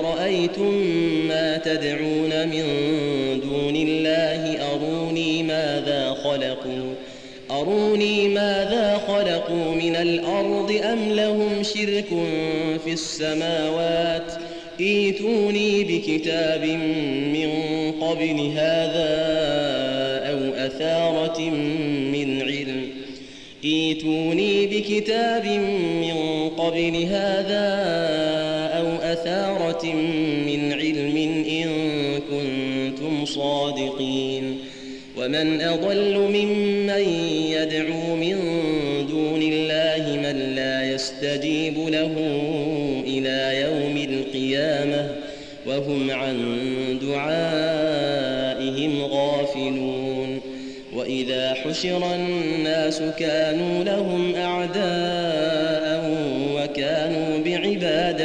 أرأيتم 0.00 0.74
ما 1.28 1.56
تدعون 1.64 2.48
من 2.48 2.64
دون 3.40 3.76
الله؟ 3.76 4.58
أروني 4.72 5.42
ماذا 5.42 6.16
خلقوا؟ 6.24 6.94
أروني 7.50 8.28
ماذا 8.28 9.00
خلقوا 9.08 9.74
من 9.74 9.96
الأرض 9.96 10.80
أم 10.92 11.12
لهم 11.12 11.62
شرك 11.62 12.08
في 12.84 12.92
السماوات؟ 12.92 14.32
ايتوني 14.80 15.84
بكتاب 15.84 16.64
من 17.34 17.50
قبل 18.00 18.52
هذا 18.56 19.10
أو 20.30 20.66
أثارة 20.66 21.40
من 22.12 22.42
علم. 22.42 22.88
ايتوني 23.64 24.66
بكتاب 24.66 25.46
من 26.00 26.50
قبل 26.58 27.06
هذا 27.10 28.29
أثارة 29.12 29.86
من 30.46 30.72
علم 30.72 31.16
إن 31.48 31.68
كنتم 32.30 33.24
صادقين. 33.24 34.58
ومن 35.18 35.60
أضل 35.60 36.18
ممن 36.18 37.04
يدعو 37.50 38.16
من 38.16 38.36
دون 39.10 39.42
الله 39.42 40.16
من 40.16 40.54
لا 40.54 40.92
يستجيب 40.94 41.78
له 41.78 42.12
إلى 43.06 43.60
يوم 43.60 43.96
القيامة 44.12 45.08
وهم 45.66 46.10
عن 46.10 46.36
دعائهم 47.02 48.92
غافلون. 49.04 50.40
وإذا 50.96 51.54
حشر 51.54 52.14
الناس 52.14 53.02
كانوا 53.18 53.84
لهم 53.84 54.34
أعداء 54.34 55.19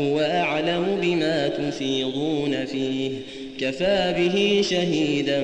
هو 0.00 0.20
أعلم 0.20 0.98
بما 1.02 1.48
تفيضون 1.48 2.64
فيه. 2.64 3.10
كفى 3.60 4.14
به 4.18 4.62
شهيدا 4.70 5.42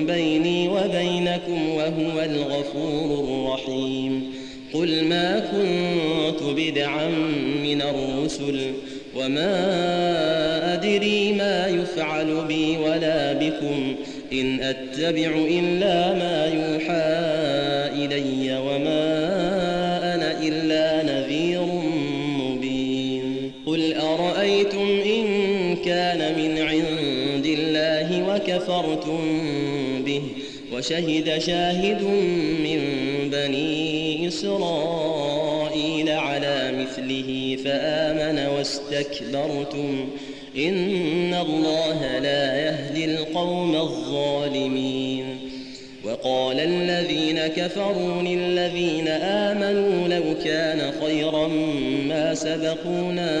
بيني 0.00 0.68
وبينكم 0.68 1.68
وهو 1.68 2.20
الغفور 2.24 3.24
الرحيم. 3.24 4.32
قل 4.74 5.04
ما 5.04 5.38
كنت 5.38 6.42
بدعا 6.42 7.08
من 7.62 7.82
الرسل 7.82 8.60
وما 9.16 9.54
أدري 10.74 11.32
ما 11.32 11.66
يفعل 11.66 12.44
بي 12.48 12.76
ولا 12.76 13.32
بكم. 13.32 13.94
إن 14.32 14.60
أتبع 14.60 15.30
إلا 15.48 16.14
ما 16.14 16.46
يوحى 16.46 17.20
إلي 18.04 18.58
وما 18.58 19.19
كان 26.00 26.34
من 26.38 26.58
عند 26.58 27.46
الله 27.46 28.34
وكفرتم 28.34 29.20
به 30.06 30.22
وشهد 30.72 31.38
شاهد 31.38 32.02
من 32.64 32.80
بني 33.30 34.28
إسرائيل 34.28 36.08
على 36.08 36.72
مثله 36.78 37.58
فآمن 37.64 38.46
واستكبرتم. 38.56 40.08
إن 40.56 41.34
الله 41.34 42.18
لا 42.18 42.56
يهدي 42.56 43.04
القوم 43.04 43.76
الظالمين. 43.76 45.24
وقال 46.04 46.60
الذين 46.60 47.46
كفروا 47.46 48.22
للذين 48.22 49.08
آمنوا 49.08 50.08
لو 50.08 50.22
كان 50.44 50.92
خيرا 51.02 51.48
ما 52.08 52.34
سبقونا 52.34 53.32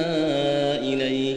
إليه 0.78 1.36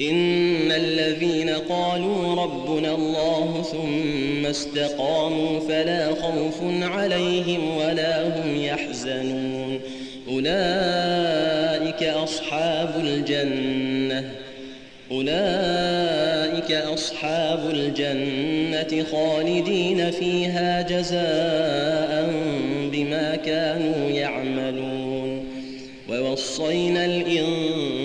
إن 0.00 0.72
الذين 0.72 1.50
قالوا 1.50 2.42
ربنا 2.42 2.94
الله 2.94 3.62
ثم 3.72 4.46
استقاموا 4.46 5.60
فلا 5.60 6.14
خوف 6.14 6.54
عليهم 6.82 7.76
ولا 7.76 8.26
هم 8.26 8.62
يحزنون. 8.62 9.80
أولئك 10.28 12.02
أصحاب 12.02 12.94
الجنة. 13.00 14.30
أولئك 15.10 16.72
أصحاب 16.72 17.70
الجنة 17.70 19.04
خالدين 19.12 20.10
فيها 20.10 20.82
جزاء 20.82 22.30
بما 22.92 23.36
كانوا 23.36 24.10
يعملون. 24.10 25.44
ووصينا 26.08 27.04
الإنسان 27.04 27.97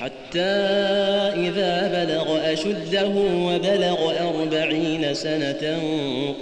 حتى 0.00 0.40
إذا 1.48 2.04
بلغ 2.04 2.52
أشده 2.52 3.08
وبلغ 3.18 4.12
أربعين 4.28 5.14
سنة 5.14 5.78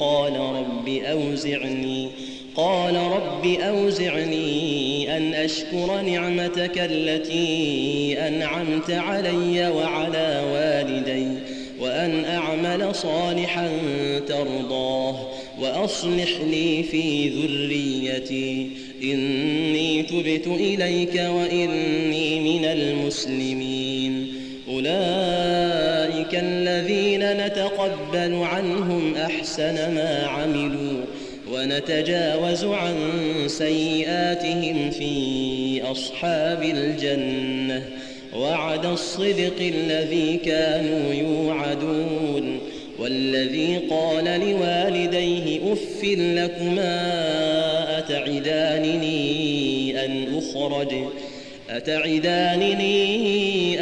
قال 0.01 0.37
رب 0.37 0.89
أوزعني 0.89 2.09
قال 2.57 2.97
رب 2.97 3.47
أوزعني 3.47 5.17
أن 5.17 5.35
أشكر 5.35 6.01
نعمتك 6.01 6.79
التي 6.79 8.17
أنعمت 8.29 8.91
علي 8.91 9.69
وعلى 9.69 10.43
والدي 10.53 11.29
وأن 11.81 12.25
أعمل 12.25 12.95
صالحا 12.95 13.71
ترضاه 14.29 15.29
وأصلح 15.61 16.29
لي 16.51 16.83
في 16.83 17.29
ذريتي. 17.29 18.71
إني 19.03 20.03
تبت 20.03 20.47
إليك 20.47 21.15
وإني 21.15 22.41
من 22.41 22.65
المسلمين. 22.65 24.27
أولئك 24.69 26.35
الذين 26.35 27.47
نتقبل 27.47 28.35
عنهم 28.35 29.15
أحسن 29.17 29.75
ما 29.75 30.27
عملوا 30.27 31.05
ونتجاوز 31.53 32.65
عن 32.65 32.95
سيئاتهم 33.47 34.91
في 34.91 35.83
أصحاب 35.83 36.63
الجنة. 36.63 37.83
وعد 38.37 38.87
الصدق 38.87 39.61
الذي 39.61 40.37
كانوا 40.45 41.15
يوعدون. 41.15 42.59
والذي 42.99 43.79
قال 43.91 44.25
لوالديه 44.25 45.73
أف 45.73 46.05
لكما 46.05 47.76
أتعدانني 48.11 50.05
أن 50.05 50.39
أخرج؟ 50.39 50.95
أتعدانني 51.71 53.01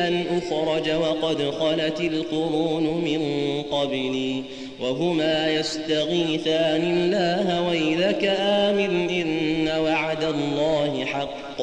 أن 0.09 0.25
أخرج 0.39 0.91
وقد 0.91 1.51
خلت 1.51 2.01
القرون 2.01 2.83
من 2.83 3.23
قبلي 3.63 4.43
وهما 4.81 5.51
يستغيثان 5.51 6.83
الله 6.83 7.69
ويلك 7.69 8.37
آمن 8.41 9.11
إن 9.11 9.69
وعد 9.69 10.25
الله 10.25 11.05
حق. 11.05 11.61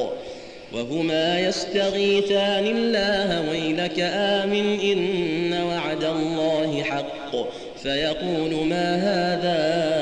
وهما 0.72 1.40
يستغيثان 1.40 2.66
الله 2.66 3.50
ويلك 3.50 4.00
آمن 4.14 4.80
إن 4.80 5.52
وعد 5.62 6.04
الله 6.04 6.82
حق. 6.82 7.36
فيقول 7.82 8.66
ما 8.66 8.96
هذا 8.96 10.01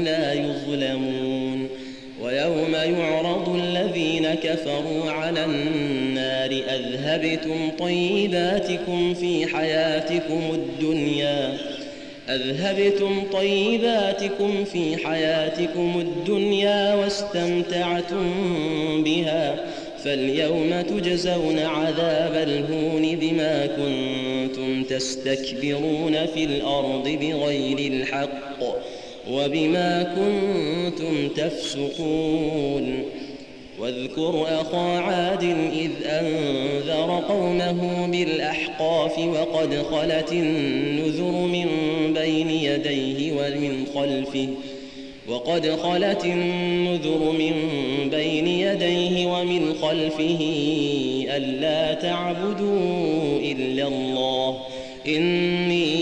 يعرض 2.83 3.55
الذين 3.55 4.33
كفروا 4.33 5.11
على 5.11 5.45
النار 5.45 6.51
أذهبتم 6.51 7.71
طيباتكم 7.79 9.13
في 9.13 9.47
حياتكم 9.47 10.41
الدنيا 10.53 11.57
أذهبتم 12.29 13.23
طيباتكم 13.33 14.63
في 14.63 15.07
حياتكم 15.07 15.93
الدنيا 15.99 16.93
واستمتعتم 16.95 18.33
بها 19.03 19.55
فاليوم 20.03 20.81
تجزون 20.81 21.59
عذاب 21.59 22.33
الهون 22.35 23.15
بما 23.15 23.65
كنتم 23.65 24.83
تستكبرون 24.83 26.25
في 26.33 26.43
الأرض 26.43 27.03
بغير 27.03 27.91
الحق 27.93 28.63
وبما 29.29 30.03
كنتم 30.03 31.27
تفسقون. 31.27 33.03
واذكر 33.79 34.45
أخا 34.61 34.99
عاد 34.99 35.43
إذ 35.73 35.91
أنذر 36.05 37.23
قومه 37.29 38.07
بالأحقاف 38.07 39.19
وقد 39.19 39.75
خلت 39.91 40.31
النذر 40.31 41.31
من 41.31 41.67
بين 42.13 42.49
يديه 42.49 43.31
ومن 43.31 43.85
خلفه 43.95 44.47
وقد 45.27 45.69
خلت 45.69 46.25
النذر 46.25 47.31
من 47.31 47.53
بين 48.09 48.47
يديه 48.47 49.25
ومن 49.25 49.73
خلفه 49.81 50.39
ألا 51.35 51.93
تعبدوا 51.93 53.39
إلا 53.39 53.87
الله. 53.87 54.57
إني 55.07 56.00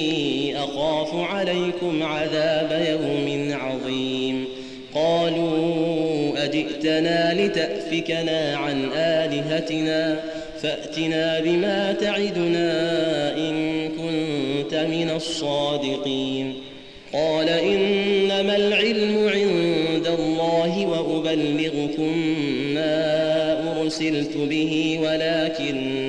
أخاف 0.63 1.15
عليكم 1.15 2.03
عذاب 2.03 2.85
يوم 2.89 3.57
عظيم. 3.61 4.45
قالوا 4.95 6.45
أجئتنا 6.45 7.33
لتأفكنا 7.33 8.57
عن 8.57 8.89
آلهتنا 8.95 10.19
فأتنا 10.61 11.39
بما 11.39 11.93
تعدنا 11.93 12.71
إن 13.37 13.87
كنت 13.89 14.73
من 14.75 15.09
الصادقين. 15.15 16.53
قال 17.13 17.49
إنما 17.49 18.55
العلم 18.55 19.29
عند 19.33 20.07
الله 20.19 20.85
وأبلغكم 20.85 22.17
ما 22.73 22.99
أرسلت 23.81 24.37
به 24.37 24.99
ولكني 25.03 26.08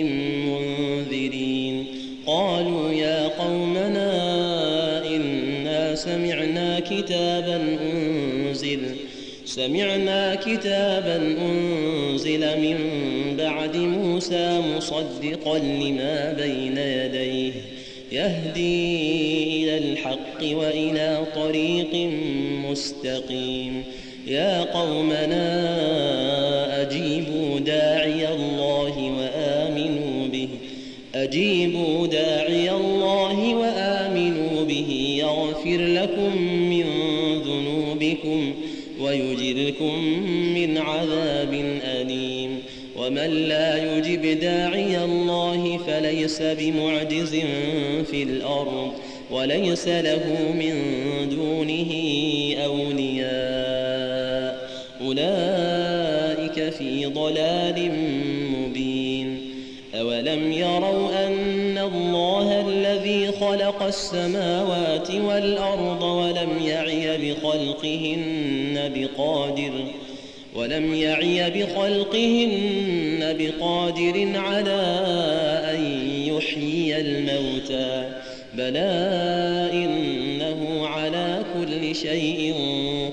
سمعنا 6.03 6.79
كتابا 6.79 7.77
أنزل 7.93 8.81
سمعنا 9.45 10.35
كتابا 10.35 11.17
أنزل 11.47 12.39
من 12.39 12.77
بعد 13.37 13.75
موسى 13.75 14.61
مصدقا 14.75 15.57
لما 15.59 16.33
بين 16.33 16.77
يديه 16.77 17.53
يهدي 18.11 19.63
إلى 19.63 19.77
الحق 19.77 20.41
وإلى 20.43 21.23
طريق 21.35 21.93
مستقيم. 22.69 23.83
يا 24.27 24.61
قومنا 24.61 25.80
ويجركم 39.81 40.53
من 40.53 40.77
عذاب 40.77 41.53
أليم 41.83 42.59
ومن 42.97 43.27
لا 43.47 43.97
يجب 43.97 44.39
داعي 44.39 45.03
الله 45.03 45.77
فليس 45.87 46.41
بمعجز 46.41 47.35
في 48.11 48.23
الأرض 48.23 48.91
وليس 49.31 49.87
له 49.87 50.53
من 50.53 50.75
دونه 51.29 51.91
أولياء 52.65 53.31
أولئك 55.01 56.69
في 56.69 57.05
ضلال 57.05 57.91
مبين 58.51 59.41
أولم 59.95 60.51
يروا 60.51 61.10
السماوات 63.87 65.11
والأرض 65.11 66.03
ولم 66.03 66.49
يعي 66.65 67.17
بخلقهن 67.17 68.91
بقادر 68.95 69.71
ولم 70.55 70.93
يعي 70.93 71.49
بخلقهن 71.49 73.37
بقادر 73.39 74.39
على 74.39 74.81
أن 75.73 75.81
يحيي 76.27 77.01
الموتى 77.01 78.09
بلى 78.53 78.89
إنه 79.73 80.87
على 80.87 81.43
كل 81.53 81.95
شيء 81.95 82.55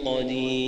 قدير. 0.04 0.67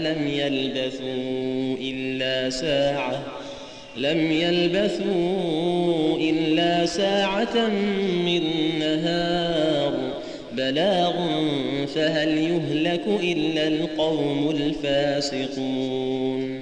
لم 0.00 0.28
يلبثوا 0.28 1.76
إلا 1.80 2.50
ساعة 2.50 3.22
لم 3.96 4.32
يلبثوا 4.32 6.18
إلا 6.18 6.86
ساعة 6.86 7.68
من 8.26 8.42
نهار. 8.78 10.16
بلاغ 10.52 11.14
فهل 11.86 12.38
يهلك 12.38 13.04
إلا 13.22 13.68
القوم 13.68 14.50
الفاسقون؟ 14.50 16.55